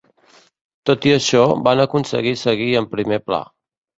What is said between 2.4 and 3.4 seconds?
seguir en primer